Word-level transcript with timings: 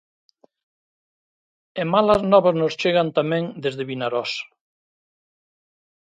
E 1.81 1.83
malas 1.93 2.21
novas 2.31 2.55
nos 2.61 2.77
chegan 2.81 3.07
tamén 3.17 3.43
desde 3.63 3.87
Vinarós. 3.89 4.31